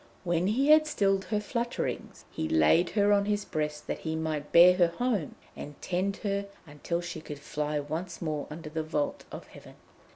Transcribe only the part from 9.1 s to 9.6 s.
of